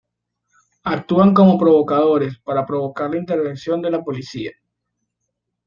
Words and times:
Actúan 0.95 1.35
como 1.35 1.59
provocadores, 1.59 2.39
para 2.39 2.65
provocar 2.65 3.11
la 3.11 3.17
intervención 3.19 3.83
de 3.83 3.91
la 3.91 4.03
policía. 4.03 4.51